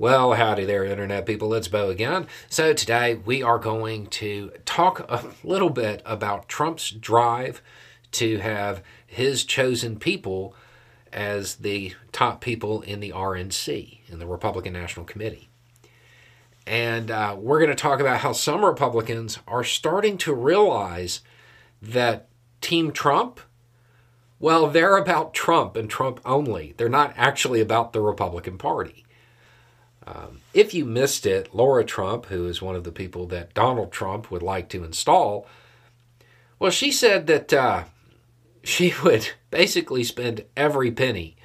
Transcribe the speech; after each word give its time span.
Well, 0.00 0.34
howdy 0.34 0.64
there, 0.64 0.84
Internet 0.84 1.26
people. 1.26 1.52
It's 1.54 1.66
Beau 1.66 1.90
again. 1.90 2.28
So, 2.48 2.72
today 2.72 3.16
we 3.16 3.42
are 3.42 3.58
going 3.58 4.06
to 4.06 4.52
talk 4.64 5.00
a 5.08 5.24
little 5.42 5.70
bit 5.70 6.02
about 6.06 6.48
Trump's 6.48 6.92
drive 6.92 7.60
to 8.12 8.38
have 8.38 8.80
his 9.04 9.42
chosen 9.42 9.98
people 9.98 10.54
as 11.12 11.56
the 11.56 11.94
top 12.12 12.40
people 12.40 12.80
in 12.82 13.00
the 13.00 13.10
RNC, 13.10 13.98
in 14.06 14.20
the 14.20 14.26
Republican 14.28 14.72
National 14.72 15.04
Committee. 15.04 15.48
And 16.64 17.10
uh, 17.10 17.34
we're 17.36 17.58
going 17.58 17.70
to 17.70 17.74
talk 17.74 17.98
about 17.98 18.20
how 18.20 18.30
some 18.30 18.64
Republicans 18.64 19.40
are 19.48 19.64
starting 19.64 20.16
to 20.18 20.32
realize 20.32 21.22
that 21.82 22.28
Team 22.60 22.92
Trump, 22.92 23.40
well, 24.38 24.68
they're 24.68 24.96
about 24.96 25.34
Trump 25.34 25.74
and 25.74 25.90
Trump 25.90 26.20
only. 26.24 26.72
They're 26.76 26.88
not 26.88 27.14
actually 27.16 27.60
about 27.60 27.92
the 27.92 28.00
Republican 28.00 28.58
Party. 28.58 29.04
Um, 30.08 30.40
if 30.54 30.72
you 30.72 30.86
missed 30.86 31.26
it, 31.26 31.54
Laura 31.54 31.84
Trump, 31.84 32.26
who 32.26 32.46
is 32.46 32.62
one 32.62 32.74
of 32.74 32.84
the 32.84 32.92
people 32.92 33.26
that 33.26 33.52
Donald 33.52 33.92
Trump 33.92 34.30
would 34.30 34.42
like 34.42 34.70
to 34.70 34.82
install, 34.82 35.46
well, 36.58 36.70
she 36.70 36.90
said 36.90 37.26
that 37.26 37.52
uh, 37.52 37.84
she 38.64 38.94
would 39.04 39.28
basically 39.50 40.02
spend 40.02 40.44
every 40.56 40.90
penny 40.90 41.36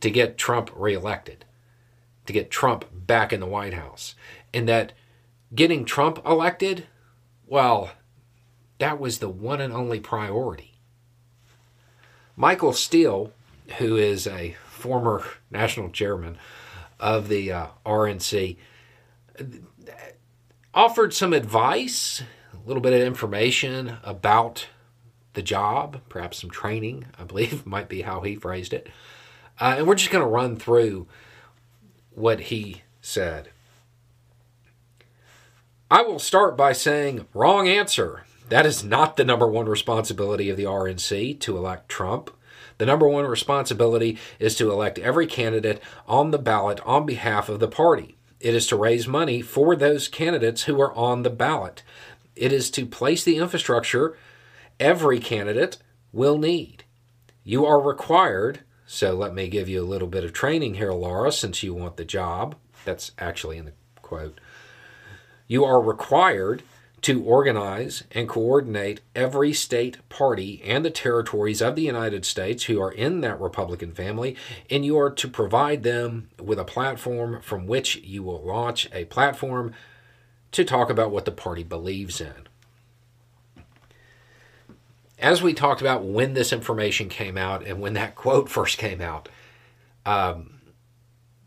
to 0.00 0.10
get 0.10 0.38
Trump 0.38 0.70
reelected, 0.76 1.44
to 2.26 2.32
get 2.32 2.50
Trump 2.50 2.84
back 2.92 3.32
in 3.32 3.40
the 3.40 3.46
White 3.46 3.74
House, 3.74 4.14
and 4.54 4.68
that 4.68 4.92
getting 5.52 5.84
Trump 5.84 6.24
elected, 6.24 6.86
well, 7.46 7.90
that 8.78 9.00
was 9.00 9.18
the 9.18 9.28
one 9.28 9.60
and 9.60 9.72
only 9.72 9.98
priority. 9.98 10.74
Michael 12.36 12.72
Steele, 12.72 13.32
who 13.78 13.96
is 13.96 14.28
a 14.28 14.54
former 14.68 15.24
national 15.50 15.90
chairman 15.90 16.38
of 16.98 17.28
the 17.28 17.52
uh, 17.52 17.66
RNC, 17.84 18.56
offered 20.74 21.14
some 21.14 21.32
advice, 21.32 22.22
a 22.52 22.66
little 22.66 22.82
bit 22.82 22.92
of 22.92 23.00
information 23.00 23.98
about 24.02 24.68
the 25.34 25.42
job, 25.42 26.00
perhaps 26.08 26.40
some 26.40 26.50
training, 26.50 27.06
I 27.18 27.24
believe 27.24 27.66
might 27.66 27.88
be 27.88 28.02
how 28.02 28.22
he 28.22 28.36
phrased 28.36 28.72
it. 28.72 28.88
Uh, 29.60 29.76
and 29.78 29.86
we're 29.86 29.94
just 29.94 30.10
going 30.10 30.24
to 30.24 30.28
run 30.28 30.56
through 30.56 31.06
what 32.14 32.40
he 32.40 32.82
said. 33.00 33.50
I 35.90 36.02
will 36.02 36.18
start 36.18 36.56
by 36.56 36.72
saying, 36.72 37.26
wrong 37.32 37.68
answer. 37.68 38.24
That 38.48 38.66
is 38.66 38.82
not 38.82 39.16
the 39.16 39.24
number 39.24 39.46
one 39.46 39.66
responsibility 39.66 40.50
of 40.50 40.56
the 40.56 40.64
RNC 40.64 41.40
to 41.40 41.56
elect 41.56 41.88
Trump. 41.88 42.30
The 42.78 42.86
number 42.86 43.08
one 43.08 43.26
responsibility 43.26 44.18
is 44.38 44.54
to 44.56 44.70
elect 44.70 44.98
every 44.98 45.26
candidate 45.26 45.82
on 46.06 46.30
the 46.30 46.38
ballot 46.38 46.80
on 46.84 47.06
behalf 47.06 47.48
of 47.48 47.60
the 47.60 47.68
party. 47.68 48.16
It 48.40 48.54
is 48.54 48.66
to 48.68 48.76
raise 48.76 49.08
money 49.08 49.40
for 49.40 49.74
those 49.74 50.08
candidates 50.08 50.64
who 50.64 50.80
are 50.80 50.94
on 50.94 51.22
the 51.22 51.30
ballot. 51.30 51.82
It 52.34 52.52
is 52.52 52.70
to 52.72 52.84
place 52.84 53.24
the 53.24 53.38
infrastructure 53.38 54.16
every 54.78 55.18
candidate 55.18 55.78
will 56.12 56.36
need. 56.38 56.84
You 57.44 57.64
are 57.64 57.80
required, 57.80 58.60
so 58.86 59.14
let 59.14 59.34
me 59.34 59.48
give 59.48 59.68
you 59.68 59.82
a 59.82 59.86
little 59.86 60.08
bit 60.08 60.24
of 60.24 60.32
training 60.32 60.74
here, 60.74 60.92
Laura, 60.92 61.32
since 61.32 61.62
you 61.62 61.72
want 61.72 61.96
the 61.96 62.04
job. 62.04 62.56
That's 62.84 63.12
actually 63.18 63.56
in 63.56 63.64
the 63.64 63.72
quote. 64.02 64.38
You 65.48 65.64
are 65.64 65.80
required 65.80 66.62
to 67.02 67.22
organize 67.22 68.04
and 68.12 68.28
coordinate 68.28 69.00
every 69.14 69.52
state 69.52 69.98
party 70.08 70.62
and 70.64 70.84
the 70.84 70.90
territories 70.90 71.60
of 71.60 71.76
the 71.76 71.82
United 71.82 72.24
States 72.24 72.64
who 72.64 72.80
are 72.80 72.90
in 72.90 73.20
that 73.20 73.40
Republican 73.40 73.92
family, 73.92 74.36
and 74.70 74.84
you 74.84 74.98
are 74.98 75.10
to 75.10 75.28
provide 75.28 75.82
them 75.82 76.28
with 76.42 76.58
a 76.58 76.64
platform 76.64 77.40
from 77.42 77.66
which 77.66 77.96
you 77.96 78.22
will 78.22 78.42
launch 78.42 78.88
a 78.92 79.04
platform 79.06 79.72
to 80.52 80.64
talk 80.64 80.88
about 80.88 81.10
what 81.10 81.26
the 81.26 81.30
party 81.30 81.62
believes 81.62 82.20
in. 82.20 82.48
As 85.18 85.42
we 85.42 85.54
talked 85.54 85.80
about 85.80 86.04
when 86.04 86.34
this 86.34 86.52
information 86.52 87.08
came 87.08 87.36
out 87.36 87.64
and 87.66 87.80
when 87.80 87.94
that 87.94 88.14
quote 88.16 88.48
first 88.48 88.78
came 88.78 89.00
out, 89.00 89.28
um, 90.04 90.60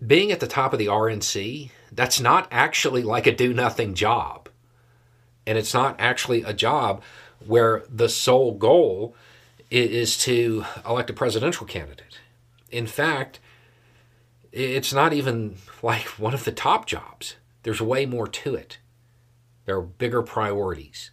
being 0.06 0.32
at 0.32 0.40
the 0.40 0.48
top 0.48 0.74
of 0.74 0.80
the 0.80 0.88
RNC, 0.88 1.72
that's 1.92 2.20
not 2.20 2.48
actually 2.52 3.04
like 3.04 3.26
a 3.26 3.36
do 3.36 3.54
nothing 3.54 3.96
job 3.96 4.49
and 5.50 5.58
it's 5.58 5.74
not 5.74 5.96
actually 5.98 6.44
a 6.44 6.54
job 6.54 7.02
where 7.44 7.84
the 7.90 8.08
sole 8.08 8.54
goal 8.54 9.16
is 9.72 10.16
to 10.16 10.64
elect 10.88 11.10
a 11.10 11.14
presidential 11.14 11.66
candidate. 11.66 12.20
In 12.70 12.86
fact, 12.86 13.40
it's 14.52 14.94
not 14.94 15.12
even 15.12 15.56
like 15.82 16.06
one 16.20 16.36
of 16.36 16.44
the 16.44 16.52
top 16.52 16.86
jobs. 16.86 17.36
There's 17.64 17.82
way 17.82 18.06
more 18.06 18.28
to 18.28 18.54
it. 18.54 18.78
There 19.66 19.78
are 19.78 19.82
bigger 19.82 20.22
priorities. 20.22 21.10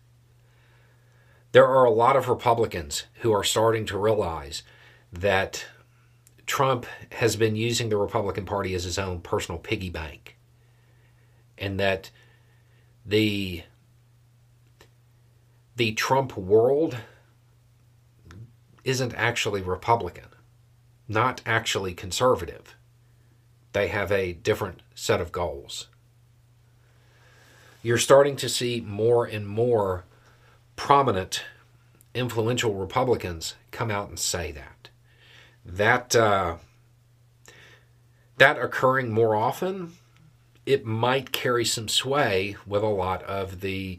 There 1.52 1.66
are 1.66 1.86
a 1.86 1.90
lot 1.90 2.14
of 2.14 2.28
Republicans 2.28 3.04
who 3.20 3.32
are 3.32 3.42
starting 3.42 3.86
to 3.86 3.96
realize 3.98 4.62
that 5.10 5.64
Trump 6.44 6.84
has 7.12 7.36
been 7.36 7.56
using 7.56 7.88
the 7.88 7.96
Republican 7.96 8.44
Party 8.44 8.74
as 8.74 8.84
his 8.84 8.98
own 8.98 9.22
personal 9.22 9.58
piggy 9.58 9.88
bank. 9.88 10.36
And 11.56 11.80
that 11.80 12.10
the 13.06 13.62
the 15.76 15.92
Trump 15.92 16.36
world 16.36 16.96
isn't 18.84 19.14
actually 19.14 19.62
Republican, 19.62 20.28
not 21.06 21.42
actually 21.44 21.92
conservative. 21.92 22.74
They 23.72 23.88
have 23.88 24.10
a 24.10 24.32
different 24.32 24.80
set 24.94 25.20
of 25.20 25.32
goals. 25.32 25.88
You're 27.82 27.98
starting 27.98 28.36
to 28.36 28.48
see 28.48 28.80
more 28.80 29.26
and 29.26 29.46
more 29.46 30.04
prominent, 30.76 31.44
influential 32.14 32.74
Republicans 32.74 33.54
come 33.70 33.90
out 33.90 34.08
and 34.08 34.18
say 34.18 34.52
that. 34.52 34.88
That 35.64 36.16
uh, 36.16 36.56
that 38.38 38.58
occurring 38.58 39.12
more 39.12 39.34
often, 39.34 39.92
it 40.64 40.86
might 40.86 41.32
carry 41.32 41.64
some 41.64 41.88
sway 41.88 42.56
with 42.66 42.82
a 42.82 42.86
lot 42.86 43.22
of 43.24 43.60
the 43.60 43.98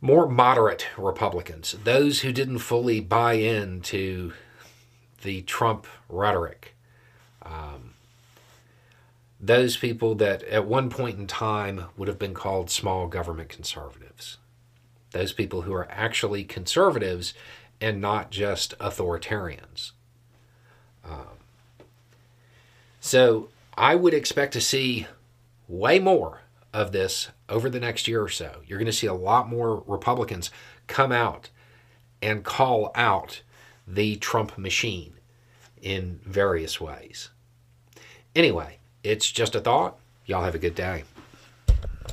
more 0.00 0.28
moderate 0.28 0.86
Republicans, 0.96 1.76
those 1.84 2.20
who 2.20 2.32
didn't 2.32 2.58
fully 2.58 3.00
buy 3.00 3.34
into 3.34 4.32
the 5.22 5.42
Trump 5.42 5.86
rhetoric, 6.08 6.74
um, 7.42 7.94
those 9.38 9.76
people 9.76 10.14
that 10.14 10.42
at 10.44 10.66
one 10.66 10.88
point 10.90 11.18
in 11.18 11.26
time 11.26 11.86
would 11.96 12.08
have 12.08 12.18
been 12.18 12.34
called 12.34 12.70
small 12.70 13.06
government 13.06 13.48
conservatives, 13.48 14.38
those 15.12 15.32
people 15.32 15.62
who 15.62 15.72
are 15.72 15.88
actually 15.90 16.44
conservatives 16.44 17.34
and 17.80 18.00
not 18.00 18.30
just 18.30 18.76
authoritarians. 18.78 19.92
Um, 21.04 21.38
so 23.00 23.48
I 23.76 23.94
would 23.94 24.14
expect 24.14 24.52
to 24.54 24.60
see 24.60 25.06
way 25.68 25.98
more 25.98 26.40
of 26.72 26.92
this 26.92 27.28
over 27.48 27.68
the 27.68 27.80
next 27.80 28.06
year 28.06 28.22
or 28.22 28.28
so. 28.28 28.62
You're 28.66 28.78
going 28.78 28.86
to 28.86 28.92
see 28.92 29.06
a 29.06 29.14
lot 29.14 29.48
more 29.48 29.82
Republicans 29.86 30.50
come 30.86 31.12
out 31.12 31.50
and 32.22 32.44
call 32.44 32.92
out 32.94 33.42
the 33.86 34.16
Trump 34.16 34.56
machine 34.56 35.14
in 35.82 36.20
various 36.24 36.80
ways. 36.80 37.30
Anyway, 38.36 38.78
it's 39.02 39.30
just 39.30 39.54
a 39.54 39.60
thought. 39.60 39.98
Y'all 40.26 40.44
have 40.44 40.54
a 40.54 40.58
good 40.58 40.74
day. 40.74 41.04